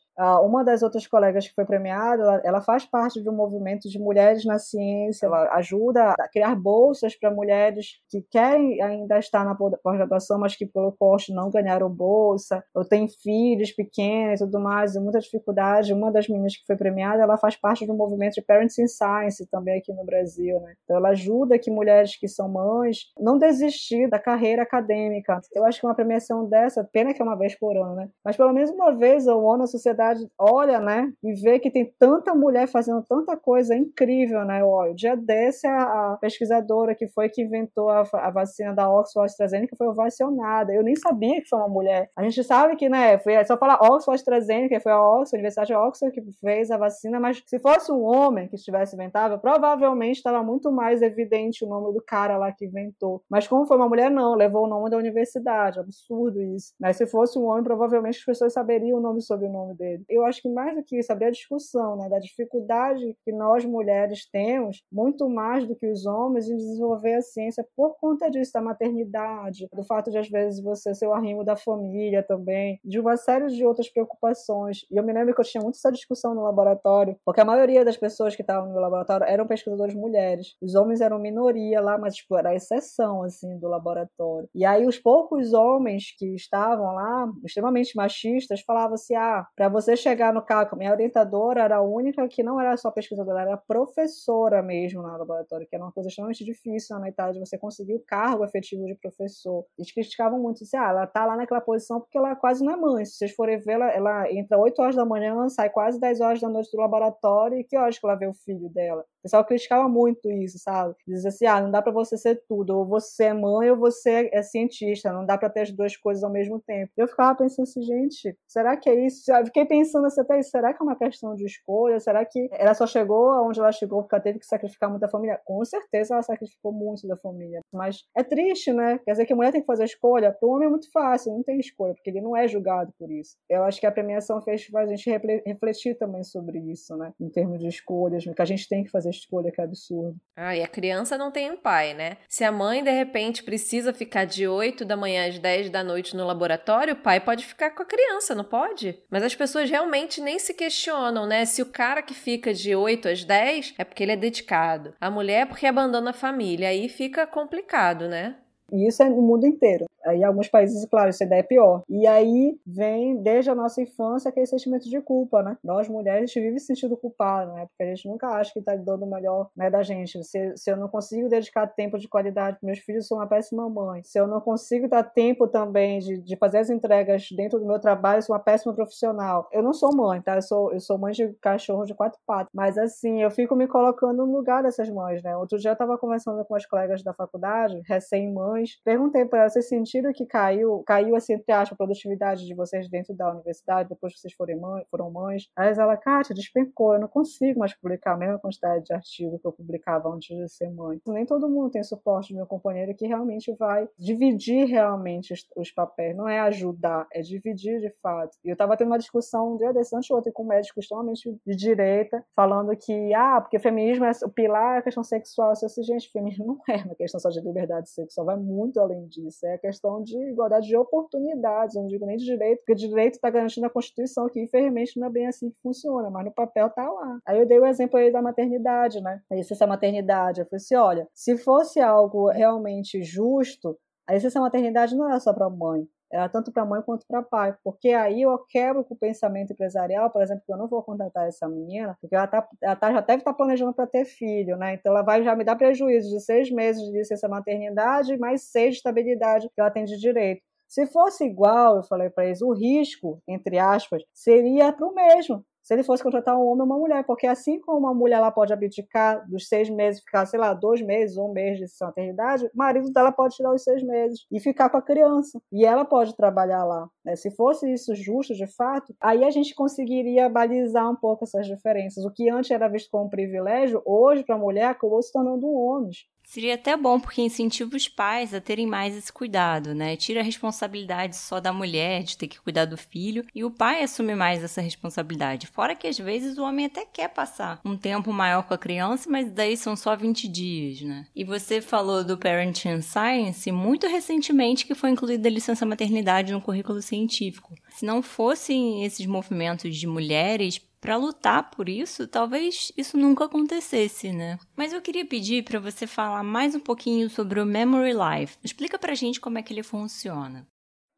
[0.42, 4.44] Uma das outras colegas que foi premiada, ela faz parte de um movimento de mulheres
[4.44, 10.40] na ciência, ela ajuda a criar bolsas para mulheres que querem ainda estar na pós-graduação,
[10.40, 14.94] mas que pelo posto não ganham ganharam bolsa, ou tem filhos pequenos e tudo mais,
[14.94, 15.92] e muita dificuldade.
[15.92, 19.46] Uma das meninas que foi premiada, ela faz parte do movimento de Parents in Science
[19.50, 20.74] também aqui no Brasil, né?
[20.84, 25.40] Então ela ajuda que mulheres que são mães não desistir da carreira acadêmica.
[25.54, 28.08] Eu acho que uma premiação dessa, pena que é uma vez por ano, né?
[28.24, 31.12] Mas pelo menos uma vez ao ano a sociedade olha, né?
[31.22, 34.62] E vê que tem tanta mulher fazendo tanta coisa incrível, né?
[34.64, 39.26] O dia desse a, a pesquisadora que foi que inventou a, a vacina da Oxford
[39.26, 40.72] AstraZeneca foi ovacionada.
[40.72, 42.10] Eu nem sabia que foi uma mulher.
[42.16, 45.38] A gente sabe que, né, foi só falar Oxford AstraZeneca, que foi a Oxford, a
[45.38, 49.38] Universidade de Oxford que fez a vacina, mas se fosse um homem que estivesse inventado,
[49.38, 53.22] provavelmente estava muito mais evidente o nome do cara lá que inventou.
[53.28, 56.72] Mas como foi uma mulher, não, levou o nome da universidade, absurdo isso.
[56.80, 60.04] Mas se fosse um homem, provavelmente as pessoas saberiam o nome sobre o nome dele.
[60.08, 64.28] Eu acho que mais do que isso, a discussão, né, da dificuldade que nós mulheres
[64.30, 68.60] temos, muito mais do que os homens, em desenvolver a ciência por conta disso, da
[68.60, 73.16] maternidade, do fato de às vezes você ser o arrimo da família também, de uma
[73.16, 74.84] série de outras preocupações.
[74.90, 77.84] E eu me lembro que eu tinha muito essa discussão no laboratório, porque a maioria
[77.84, 80.54] das pessoas que estavam no laboratório eram pesquisadores mulheres.
[80.60, 84.48] Os homens eram minoria lá, mas tipo, era a exceção assim do laboratório.
[84.54, 89.96] E aí os poucos homens que estavam lá, extremamente machistas, falavam assim: "Ah, para você
[89.96, 94.62] chegar no cargo, minha orientadora era a única que não era só pesquisadora, era professora
[94.62, 98.00] mesmo no laboratório, que era uma coisa extremamente difícil na Itália de você conseguir o
[98.06, 99.64] cargo efetivo de professor.
[99.78, 102.76] Eles criticavam muito assim: "Ah, ela tá lá naquela posição porque ela quase não é
[102.76, 103.04] mãe.
[103.04, 106.40] Se vocês forem ver, ela, ela entra 8 horas da manhã, sai quase 10 horas
[106.40, 109.00] da noite do laboratório e que horas que ela vê o filho dela?
[109.00, 110.94] O pessoal criticava muito isso, sabe?
[111.06, 114.30] Dizia assim: ah, não dá para você ser tudo, ou você é mãe ou você
[114.32, 116.92] é cientista, não dá para ter as duas coisas ao mesmo tempo.
[116.96, 119.30] Eu ficava pensando assim, gente, será que é isso?
[119.30, 121.98] Eu fiquei pensando assim, até isso, será que é uma questão de escolha?
[122.00, 125.40] Será que ela só chegou aonde ela chegou porque ela teve que sacrificar muito família?
[125.44, 127.60] Com certeza ela sacrificou muito da família.
[127.72, 128.98] Mas é triste, né?
[129.04, 130.32] Quer dizer que a mulher tem que fazer a escolha.
[130.32, 132.92] Para o homem é muito fácil assim, não tem escolha, porque ele não é julgado
[132.98, 133.36] por isso.
[133.48, 135.10] Eu acho que a premiação fez a gente
[135.46, 137.12] refletir também sobre isso, né?
[137.20, 140.16] Em termos de escolhas, que a gente tem que fazer escolha, que é absurdo.
[140.36, 142.18] Ah, e a criança não tem um pai, né?
[142.28, 146.16] Se a mãe, de repente, precisa ficar de 8 da manhã às 10 da noite
[146.16, 148.98] no laboratório, o pai pode ficar com a criança, não pode?
[149.10, 151.44] Mas as pessoas realmente nem se questionam, né?
[151.44, 154.94] Se o cara que fica de 8 às 10 é porque ele é dedicado.
[155.00, 156.68] A mulher é porque abandona a família.
[156.68, 158.36] Aí fica complicado, né?
[158.72, 159.86] E isso é no mundo inteiro.
[160.06, 161.82] Em alguns países, claro, essa ideia é pior.
[161.88, 165.56] E aí vem, desde a nossa infância, aquele sentimento de culpa, né?
[165.62, 167.66] Nós, mulheres, a gente vive sentindo culpado, né?
[167.66, 170.22] Porque a gente nunca acha que tá dando o melhor né, da gente.
[170.24, 173.26] Se, se eu não consigo dedicar tempo de qualidade para meus filhos, eu sou uma
[173.26, 174.02] péssima mãe.
[174.04, 177.78] Se eu não consigo dar tempo também de, de fazer as entregas dentro do meu
[177.78, 179.48] trabalho, eu sou uma péssima profissional.
[179.52, 180.36] Eu não sou mãe, tá?
[180.36, 182.48] Eu sou, eu sou mãe de cachorro de quatro patas.
[182.54, 185.36] Mas, assim, eu fico me colocando no lugar dessas mães, né?
[185.36, 189.68] Outro dia eu tava conversando com as colegas da faculdade, recém-mães, perguntei para elas, vocês
[189.88, 194.12] sentiram que caiu, caiu assim, entre aspas, a produtividade de vocês dentro da universidade, depois
[194.12, 195.48] que vocês forem mãe, foram mães.
[195.56, 199.46] Aí ela, Kátia, despencou, eu não consigo mais publicar a mesma quantidade de artigos que
[199.46, 201.00] eu publicava antes de ser mãe.
[201.06, 205.70] Nem todo mundo tem suporte do meu companheiro que realmente vai dividir realmente os, os
[205.70, 208.36] papéis, não é ajudar, é dividir de fato.
[208.44, 211.38] E eu estava tendo uma discussão um dia desse, antes outro, com um médico extremamente
[211.46, 215.48] de direita, falando que, ah, porque feminismo é o pilar é a questão sexual.
[215.50, 219.06] Eu disse, gente, feminismo não é uma questão só de liberdade sexual, vai muito além
[219.06, 219.46] disso.
[219.46, 223.30] É a questão de igualdade de oportunidades, não digo nem de direito, porque direito está
[223.30, 226.88] garantindo a Constituição, que infelizmente não é bem assim que funciona, mas no papel tá
[226.88, 227.18] lá.
[227.26, 229.20] Aí eu dei o exemplo aí da maternidade, né?
[229.30, 230.40] A licença maternidade.
[230.40, 235.32] Eu falei assim: olha, se fosse algo realmente justo, a licença maternidade não era só
[235.32, 235.97] para mãe, era
[236.32, 240.22] tanto para mãe quanto para pai, porque aí eu quebro com o pensamento empresarial, por
[240.22, 243.18] exemplo, que eu não vou contratar essa menina, porque ela, tá, ela tá, já deve
[243.20, 244.74] estar tá planejando para ter filho, né?
[244.74, 248.70] Então ela vai já me dar prejuízo de seis meses de licença maternidade mais seis
[248.72, 250.42] de estabilidade que ela tem de direito.
[250.68, 255.44] Se fosse igual, eu falei para eles, o risco, entre aspas, seria para o mesmo
[255.68, 258.30] se ele fosse contratar um homem ou uma mulher, porque assim como uma mulher ela
[258.30, 262.50] pode abdicar dos seis meses, ficar, sei lá, dois meses um mês de maternidade, o
[262.54, 265.38] marido dela pode tirar os seis meses e ficar com a criança.
[265.52, 266.88] E ela pode trabalhar lá.
[267.04, 267.16] Né?
[267.16, 272.02] Se fosse isso justo, de fato, aí a gente conseguiria balizar um pouco essas diferenças.
[272.02, 275.46] O que antes era visto como um privilégio, hoje, para a mulher, acabou se tornando
[275.46, 276.06] um ônus.
[276.28, 279.96] Seria até bom porque incentiva os pais a terem mais esse cuidado, né?
[279.96, 283.82] Tira a responsabilidade só da mulher de ter que cuidar do filho e o pai
[283.82, 285.46] assume mais essa responsabilidade.
[285.46, 289.08] Fora que às vezes o homem até quer passar um tempo maior com a criança,
[289.08, 291.06] mas daí são só 20 dias, né?
[291.16, 296.42] E você falou do Parenting Science muito recentemente que foi incluída a licença maternidade no
[296.42, 297.54] currículo científico.
[297.70, 304.12] Se não fossem esses movimentos de mulheres para lutar por isso, talvez isso nunca acontecesse,
[304.12, 304.38] né?
[304.56, 308.36] Mas eu queria pedir para você falar mais um pouquinho sobre o Memory Life.
[308.42, 310.46] Explica pra gente como é que ele funciona.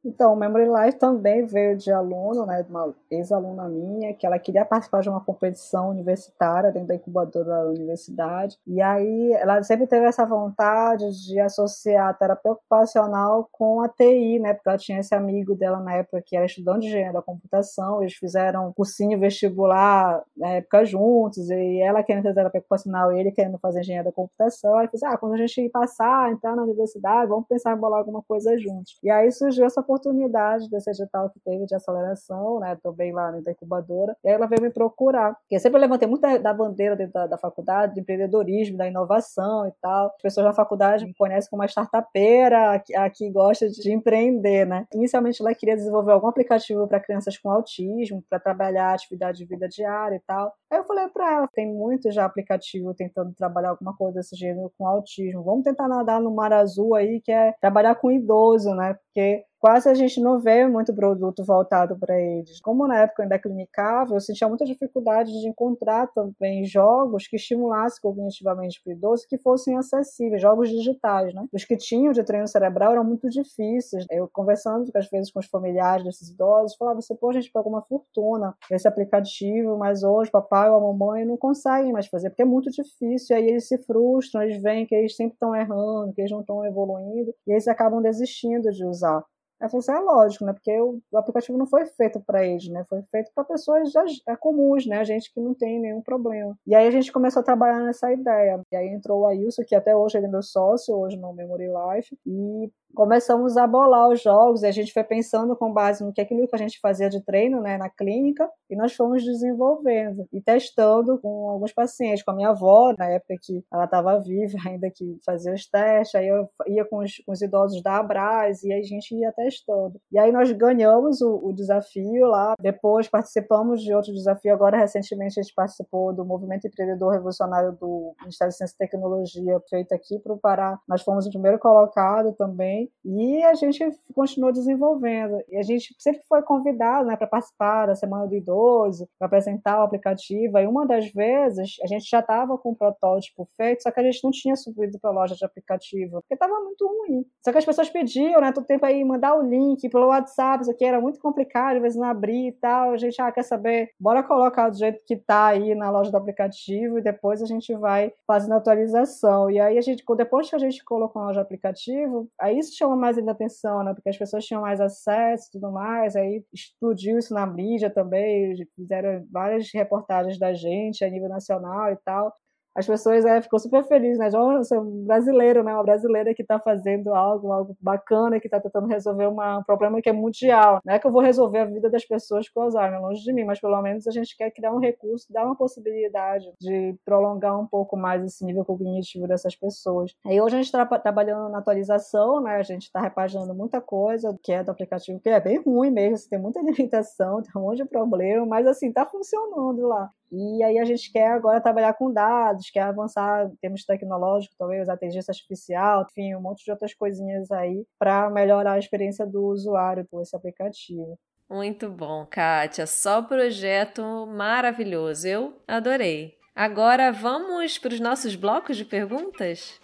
[0.03, 4.39] Então, o Memory Life também veio de aluno, né, de uma ex-aluna minha, que ela
[4.39, 8.57] queria participar de uma competição universitária dentro da incubadora da universidade.
[8.67, 14.39] E aí ela sempre teve essa vontade de associar a terapia ocupacional com a TI,
[14.39, 17.23] né, porque ela tinha esse amigo dela na época que era estudante de engenharia da
[17.23, 23.13] computação, eles fizeram um cursinho vestibular na época juntos, e ela querendo fazer terapia ocupacional
[23.13, 24.79] e ele querendo fazer engenharia da computação.
[24.79, 28.23] Aí disse, ah, quando a gente passar, entrar na universidade, vamos pensar em bolar alguma
[28.23, 28.99] coisa juntos.
[29.03, 32.79] E aí surgiu essa oportunidade desse edital que teve de aceleração, né?
[32.83, 34.17] Também lá na incubadora.
[34.25, 35.35] E aí ela veio me procurar.
[35.35, 39.67] Porque eu sempre levantei muito da bandeira dentro da, da faculdade, de empreendedorismo, da inovação
[39.67, 40.07] e tal.
[40.07, 44.67] As pessoas da faculdade me conhecem como uma startupeira, a, a que gosta de empreender,
[44.67, 44.87] né?
[44.95, 49.69] Inicialmente ela queria desenvolver algum aplicativo para crianças com autismo, para trabalhar atividade de vida
[49.69, 50.53] diária e tal.
[50.71, 54.71] Aí eu falei para ela, tem muito já aplicativo tentando trabalhar alguma coisa desse gênero
[54.79, 55.43] com autismo.
[55.43, 58.95] Vamos tentar nadar no mar azul aí, que é trabalhar com idoso, né?
[58.95, 62.61] Porque quase a gente não vê muito produto voltado para eles.
[62.61, 67.37] Como na época eu ainda clinicava, eu sentia muita dificuldade de encontrar também jogos que
[67.37, 71.47] estimulassem cognitivamente o idoso que fossem acessíveis, jogos digitais, né?
[71.53, 74.07] Os que tinham de treino cerebral eram muito difíceis.
[74.11, 77.71] Eu conversando às vezes com os familiares desses idosos, falava, você, pô, a gente pagou
[77.73, 82.43] uma fortuna esse aplicativo, mas hoje papai ou a mamãe não conseguem mais fazer, porque
[82.43, 86.13] é muito difícil, e aí eles se frustram, eles veem que eles sempre estão errando,
[86.13, 89.25] que eles não estão evoluindo, e eles acabam desistindo de usar.
[89.61, 90.53] Eu falei assim, é lógico, né?
[90.53, 92.85] Porque o, o aplicativo não foi feito para eles, né?
[92.89, 95.05] Foi feito para pessoas já, é, comuns, né?
[95.05, 96.57] Gente que não tem nenhum problema.
[96.67, 98.61] E aí a gente começou a trabalhar nessa ideia.
[98.73, 101.69] E aí entrou o Ailson, que até hoje ele é meu sócio, hoje no Memory
[101.69, 102.17] Life.
[102.27, 106.21] E começamos a bolar os jogos e a gente foi pensando com base no que
[106.21, 110.41] aquilo que a gente fazia de treino, né, na clínica, e nós fomos desenvolvendo e
[110.41, 114.91] testando com alguns pacientes, com a minha avó, na época que ela estava viva, ainda
[114.91, 118.73] que fazia os testes, aí eu ia com os, com os idosos da Abras e
[118.73, 120.01] a gente ia testando.
[120.11, 125.39] E aí nós ganhamos o, o desafio lá, depois participamos de outro desafio, agora recentemente
[125.39, 130.19] a gente participou do Movimento Empreendedor Revolucionário do Ministério de Ciência e Tecnologia, feito aqui
[130.19, 130.79] para o Pará.
[130.89, 135.43] Nós fomos o primeiro colocado também e a gente continuou desenvolvendo.
[135.49, 139.81] E a gente sempre foi convidado né, para participar da Semana do Idoso, para apresentar
[139.81, 140.59] o aplicativo.
[140.59, 144.03] E uma das vezes a gente já estava com o protótipo feito, só que a
[144.03, 147.25] gente não tinha subido para a loja de aplicativo, porque estava muito ruim.
[147.45, 150.71] Só que as pessoas pediam, né, todo tempo aí, mandar o link pelo WhatsApp, isso
[150.71, 152.93] aqui era muito complicado, às vezes não abrir e tal.
[152.93, 153.91] A gente, ah, quer saber?
[153.99, 157.75] Bora colocar do jeito que está aí na loja do aplicativo e depois a gente
[157.75, 159.51] vai fazendo atualização.
[159.51, 162.79] E aí a gente, depois que a gente colocou na loja do aplicativo, aí isso
[162.79, 163.95] chama mais ainda atenção, né?
[163.95, 168.55] Porque as pessoas tinham mais acesso e tudo mais, aí explodiu isso na mídia também,
[168.77, 172.35] fizeram várias reportagens da gente a nível nacional e tal
[172.75, 174.31] as pessoas é, ficou super felizes, né?
[174.31, 175.73] Nossa, um brasileiro, né?
[175.75, 180.01] Uma brasileira que está fazendo algo, algo bacana, que está tentando resolver uma, um problema
[180.01, 180.81] que é mundial.
[180.85, 183.45] Não é que eu vou resolver a vida das pessoas com Alzheimer, longe de mim,
[183.45, 187.67] mas pelo menos a gente quer criar um recurso, dar uma possibilidade de prolongar um
[187.67, 190.15] pouco mais esse nível cognitivo dessas pessoas.
[190.27, 192.57] E hoje a gente está trabalhando na atualização, né?
[192.57, 196.15] A gente está repaginando muita coisa que é do aplicativo, que é bem ruim mesmo,
[196.15, 200.11] assim, tem muita limitação, tem um monte de problema, mas assim, está funcionando lá.
[200.33, 204.89] E aí a gente quer agora trabalhar com dados, quer avançar em termos tecnológicos, talvez
[204.89, 209.45] a inteligência artificial, enfim, um monte de outras coisinhas aí para melhorar a experiência do
[209.47, 211.17] usuário com esse aplicativo.
[211.49, 212.87] Muito bom, Kátia.
[212.87, 215.27] Só projeto maravilhoso.
[215.27, 216.39] Eu adorei.
[216.55, 219.81] Agora vamos para os nossos blocos de perguntas?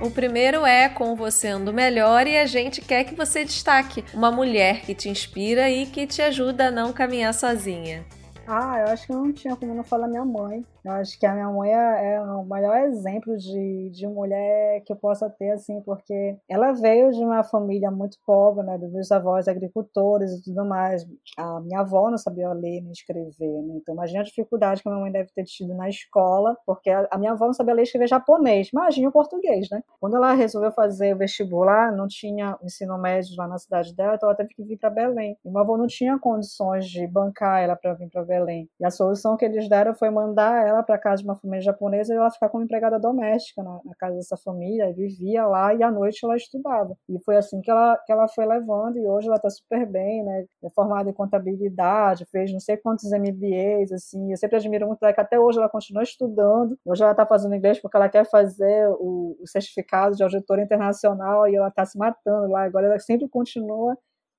[0.00, 4.30] O primeiro é Com Você Ando Melhor e a gente quer que você destaque uma
[4.30, 8.02] mulher que te inspira e que te ajuda a não caminhar sozinha.
[8.46, 10.64] Ah, eu acho que não tinha como não falar minha mãe.
[10.84, 14.92] Eu acho que a minha mãe é, é o maior exemplo de, de mulher que
[14.92, 18.78] eu possa ter, assim, porque ela veio de uma família muito pobre, né?
[18.78, 21.06] Dos meus avós agricultores e tudo mais.
[21.36, 23.74] A minha avó não sabia ler nem escrever, né?
[23.76, 27.18] Então, imagina a dificuldade que a minha mãe deve ter tido na escola, porque a,
[27.18, 28.70] minha avó não sabia ler e escrever japonês.
[28.72, 29.82] Imagina o português, né?
[30.00, 34.28] Quando ela resolveu fazer o vestibular, não tinha ensino médio lá na cidade dela, então
[34.28, 35.36] ela teve que vir para Belém.
[35.44, 38.68] E meu avô não tinha condições de bancar ela para vir para Belém.
[38.80, 42.12] E a solução que eles deram foi mandar ela para casa de uma família japonesa
[42.12, 45.90] e ela ficar como empregada doméstica na, na, casa dessa família, vivia lá e à
[45.90, 46.96] noite ela estudava.
[47.08, 50.24] E foi assim que ela, que ela foi levando e hoje ela está super bem,
[50.24, 50.46] né?
[50.62, 54.30] É formada em contabilidade, fez não sei quantos MBAs, assim.
[54.30, 56.78] Eu sempre admiro muito ela que até hoje ela continua estudando.
[56.84, 61.48] Hoje ela está fazendo inglês porque ela quer fazer o, o certificado de auditora internacional
[61.48, 62.64] e ela está se matando lá.
[62.64, 63.96] Agora ela sempre continua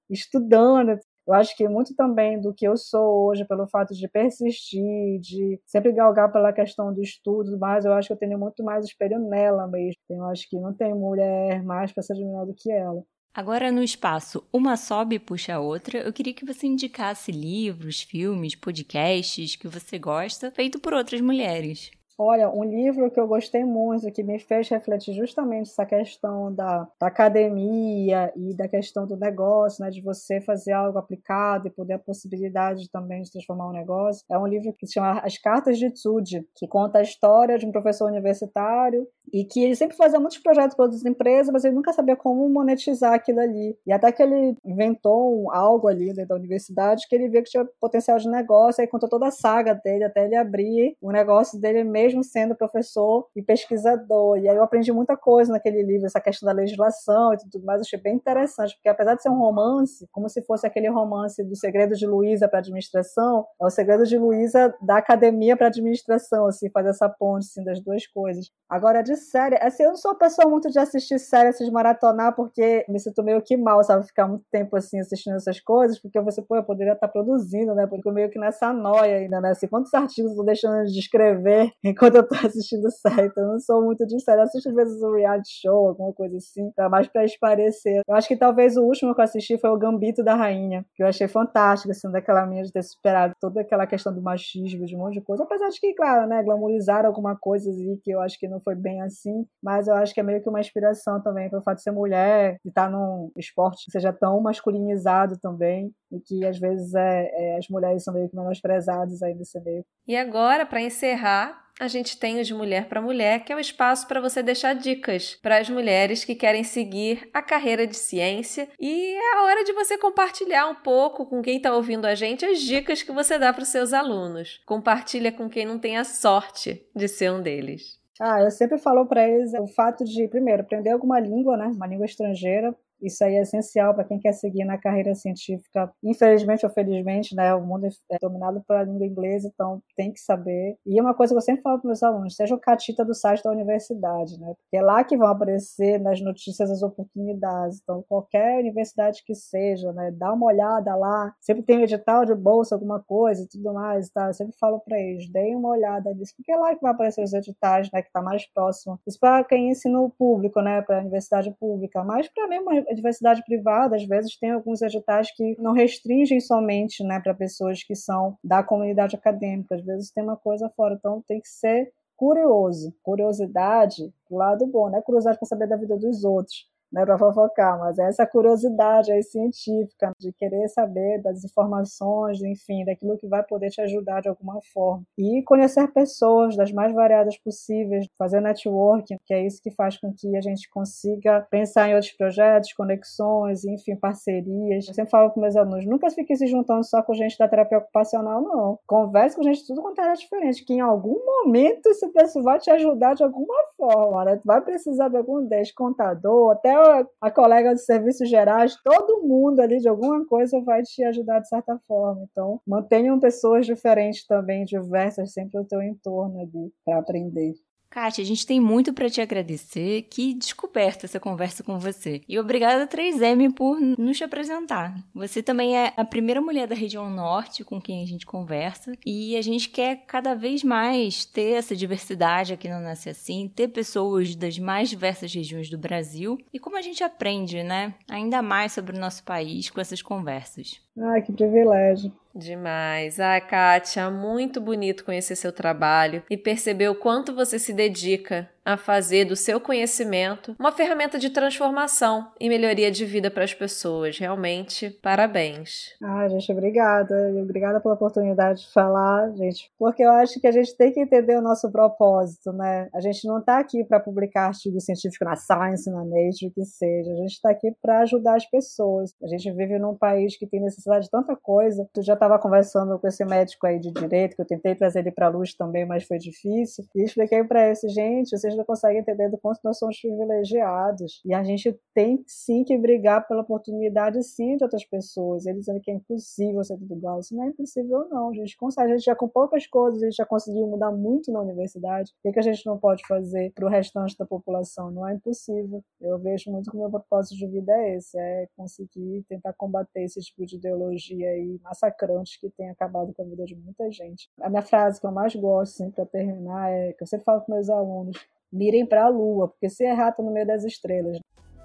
[0.09, 5.19] estudando, eu acho que muito também do que eu sou hoje, pelo fato de persistir,
[5.19, 8.85] de sempre galgar pela questão do estudo, mas eu acho que eu tenho muito mais
[8.85, 10.01] espelho nela mesmo.
[10.09, 13.03] Eu acho que não tem mulher mais para ser admirada do que ela.
[13.33, 18.55] Agora, no espaço Uma Sobe Puxa a Outra, eu queria que você indicasse livros, filmes,
[18.55, 21.91] podcasts que você gosta, feito por outras mulheres.
[22.17, 26.87] Olha, um livro que eu gostei muito, que me fez refletir justamente essa questão da,
[26.99, 31.93] da, academia e da questão do negócio, né, de você fazer algo aplicado e poder
[31.93, 35.77] a possibilidade também de transformar um negócio, é um livro que se chama As Cartas
[35.77, 40.19] de Tsude, que conta a história de um professor universitário e que ele sempre fazia
[40.19, 43.77] muitos projetos para outras empresas, mas ele nunca sabia como monetizar aquilo ali.
[43.85, 47.65] E até que ele inventou algo ali dentro da universidade que ele viu que tinha
[47.79, 51.83] potencial de negócio, aí contou toda a saga dele até ele abrir o negócio dele
[51.83, 54.37] mesmo sendo professor e pesquisador.
[54.37, 57.79] E aí eu aprendi muita coisa naquele livro, essa questão da legislação e tudo mais,
[57.79, 61.43] eu achei bem interessante, porque apesar de ser um romance, como se fosse aquele romance
[61.43, 66.47] do Segredo de Luísa para administração, é o Segredo de Luísa da academia para administração,
[66.47, 68.49] assim, fazer essa ponte assim, das duas coisas.
[68.69, 71.71] Agora, de série, assim, eu não sou uma pessoa muito de assistir série, assim, de
[71.71, 74.05] maratonar, porque me sinto meio que mal, sabe?
[74.05, 77.85] Ficar muito tempo assim assistindo essas coisas, porque você, pô, eu poderia estar produzindo, né?
[77.87, 79.51] Porque eu meio que nessa noia ainda, né?
[79.51, 81.71] Assim, quantos artigos eu tô deixando de escrever
[82.11, 83.27] enquanto eu tô assistindo série?
[83.27, 84.39] Então, eu não sou muito de série.
[84.39, 88.01] Eu assisto às vezes um reality show, alguma coisa assim, pra mais pra esparecer.
[88.07, 91.03] Eu acho que talvez o último que eu assisti foi o Gambito da Rainha, que
[91.03, 94.95] eu achei fantástico, assim, daquela minha de ter superado toda aquela questão do machismo, de
[94.95, 95.43] um monte de coisa.
[95.43, 98.75] Apesar de que, claro, né, glamorizaram alguma coisa ali que eu acho que não foi
[98.75, 101.83] bem assim mas eu acho que é meio que uma inspiração também pelo fato de
[101.83, 106.93] ser mulher, de estar num esporte que seja tão masculinizado também, e que às vezes
[106.93, 109.85] é, é as mulheres são meio que menosprezadas aí nesse meio.
[110.07, 113.59] E agora, para encerrar, a gente tem o de Mulher para Mulher, que é o
[113.59, 118.67] espaço para você deixar dicas para as mulheres que querem seguir a carreira de ciência.
[118.79, 122.45] E é a hora de você compartilhar um pouco com quem está ouvindo a gente
[122.45, 124.61] as dicas que você dá para os seus alunos.
[124.65, 127.99] Compartilha com quem não tem a sorte de ser um deles.
[128.19, 131.71] Ah, eu sempre falo para eles o fato de, primeiro, aprender alguma língua, né?
[131.73, 135.91] Uma língua estrangeira, isso aí é essencial para quem quer seguir na carreira científica.
[136.03, 140.77] Infelizmente ou felizmente, né, o mundo é dominado pela língua inglesa, então tem que saber.
[140.85, 143.13] E é uma coisa que eu sempre falo para meus alunos, seja o catita do
[143.13, 144.53] site da universidade, né?
[144.55, 147.79] Porque é lá que vão aparecer nas notícias as oportunidades.
[147.81, 151.33] Então, qualquer universidade que seja, né, dá uma olhada lá.
[151.39, 154.27] Sempre tem edital de bolsa, alguma coisa e tudo mais, tá?
[154.27, 157.23] Eu sempre falo para eles, deem uma olhada nisso, porque é lá que vai aparecer
[157.23, 158.99] os editais, né, que está mais próximo.
[159.07, 162.59] Isso para quem ensina o público, né, para a universidade pública, mas para mim
[162.93, 167.95] diversidade privada, às vezes, tem alguns editais que não restringem somente né, para pessoas que
[167.95, 172.93] são da comunidade acadêmica, às vezes tem uma coisa fora, então tem que ser curioso.
[173.01, 177.17] Curiosidade, do lado bom, não é curiosidade para saber da vida dos outros, né, para
[177.17, 183.27] fofocar, mas é essa curiosidade aí científica de querer saber das informações, enfim, daquilo que
[183.27, 185.03] vai poder te ajudar de alguma forma.
[185.17, 190.13] E conhecer pessoas das mais variadas possíveis, fazer networking, que é isso que faz com
[190.13, 194.87] que a gente consiga pensar em outros projetos, conexões, enfim, parcerias.
[194.87, 197.77] Eu sempre falo com meus alunos, nunca fique se juntando só com gente da terapia
[197.77, 198.79] ocupacional, não.
[198.85, 202.69] Converse com gente tudo quanto é diferente, que em algum momento esse pessoal vai te
[202.71, 204.35] ajudar de alguma forma, né?
[204.37, 206.80] Tu vai precisar de algum descontador, até
[207.21, 211.47] a colega de serviços gerais, todo mundo ali de alguma coisa vai te ajudar de
[211.47, 212.27] certa forma.
[212.31, 217.53] Então, mantenham pessoas diferentes também, diversas, sempre ao teu entorno ali, para aprender.
[217.91, 220.03] Kátia, a gente tem muito para te agradecer.
[220.03, 222.21] Que descoberta essa conversa com você.
[222.27, 224.95] E obrigada 3M por nos apresentar.
[225.13, 229.35] Você também é a primeira mulher da região norte com quem a gente conversa e
[229.35, 234.35] a gente quer cada vez mais ter essa diversidade aqui no Nasce Assim, ter pessoas
[234.35, 238.95] das mais diversas regiões do Brasil e como a gente aprende, né, ainda mais sobre
[238.95, 240.79] o nosso país com essas conversas.
[240.97, 242.11] Ai, que privilégio.
[242.33, 243.19] Demais.
[243.19, 248.77] Ah, Kátia, muito bonito conhecer seu trabalho e perceber o quanto você se dedica a
[248.77, 254.17] fazer do seu conhecimento uma ferramenta de transformação e melhoria de vida para as pessoas.
[254.17, 255.95] Realmente, parabéns.
[256.01, 257.15] Ah, gente, obrigada.
[257.41, 261.37] Obrigada pela oportunidade de falar, gente, porque eu acho que a gente tem que entender
[261.37, 262.87] o nosso propósito, né?
[262.93, 266.65] A gente não está aqui para publicar artigo científico na Science, na Nature, o que
[266.65, 267.11] seja.
[267.11, 269.13] A gente está aqui para ajudar as pessoas.
[269.23, 271.87] A gente vive num país que tem necessidade de tanta coisa.
[271.93, 275.11] Tu já estava conversando com esse médico aí de direito, que eu tentei trazer ele
[275.11, 276.85] para a luz também, mas foi difícil.
[276.95, 281.21] E expliquei para esse, gente, vocês não conseguem entender do quanto nós somos privilegiados.
[281.25, 285.45] E a gente tem sim que brigar pela oportunidade sim de outras pessoas.
[285.45, 287.19] Eles dizendo que é impossível ser tudo igual.
[287.19, 288.29] Isso não é impossível, não.
[288.29, 288.91] A gente consegue.
[288.91, 292.11] A gente já com poucas coisas, a gente já conseguiu mudar muito na universidade.
[292.23, 294.91] O que, a gente não pode fazer para o restante da população?
[294.91, 295.83] Não é impossível.
[295.99, 300.03] Eu vejo muito que o meu propósito de vida é esse: é conseguir tentar combater
[300.03, 304.29] esse tipo de ideologia aí massacrante que tem acabado com a vida de muita gente.
[304.39, 307.41] A minha frase que eu mais gosto, assim, para terminar, é que eu sempre falo
[307.41, 308.17] com meus alunos:
[308.51, 311.19] mirem para a lua, porque se errar, tá no meio das estrelas.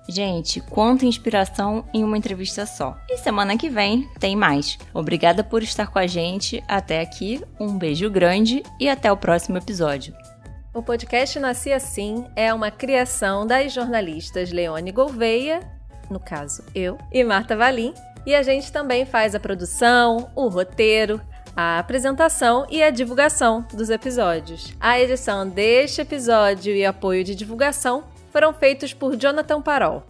[0.09, 2.97] Gente, quanta inspiração em uma entrevista só.
[3.11, 4.78] E semana que vem tem mais.
[4.95, 7.43] Obrigada por estar com a gente até aqui.
[7.59, 10.14] Um beijo grande e até o próximo episódio.
[10.72, 15.61] O podcast Nasci Assim é uma criação das jornalistas Leone Gouveia,
[16.09, 17.93] no caso eu, e Marta Valim.
[18.24, 21.20] E a gente também faz a produção, o roteiro,
[21.57, 24.74] a apresentação e a divulgação dos episódios.
[24.78, 30.04] A edição deste episódio e apoio de divulgação foram feitos por Jonathan Parol.